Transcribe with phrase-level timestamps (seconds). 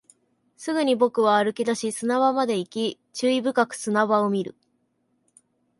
[0.57, 4.55] すぐに僕は歩き出し、砂場まで行き、注意深く砂場を見る